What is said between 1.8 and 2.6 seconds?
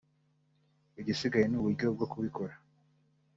bwo kubikora